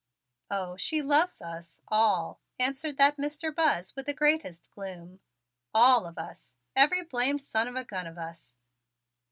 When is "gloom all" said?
4.71-6.07